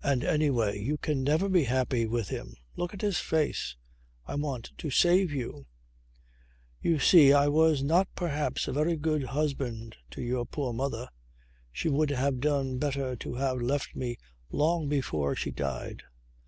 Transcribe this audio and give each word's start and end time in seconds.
And 0.00 0.22
anyway 0.22 0.78
you 0.80 0.96
can 0.96 1.24
never 1.24 1.48
be 1.48 1.64
happy 1.64 2.06
with 2.06 2.28
him. 2.28 2.54
Look 2.76 2.94
at 2.94 3.00
his 3.00 3.18
face. 3.18 3.74
I 4.24 4.36
want 4.36 4.70
to 4.78 4.90
save 4.90 5.32
you. 5.32 5.66
You 6.80 7.00
see 7.00 7.32
I 7.32 7.48
was 7.48 7.82
not 7.82 8.06
perhaps 8.14 8.68
a 8.68 8.72
very 8.72 8.96
good 8.96 9.24
husband 9.24 9.96
to 10.12 10.22
your 10.22 10.46
poor 10.46 10.72
mother. 10.72 11.08
She 11.72 11.88
would 11.88 12.10
have 12.10 12.38
done 12.38 12.78
better 12.78 13.16
to 13.16 13.34
have 13.34 13.60
left 13.60 13.96
me 13.96 14.18
long 14.52 14.88
before 14.88 15.34
she 15.34 15.50
died. 15.50 16.04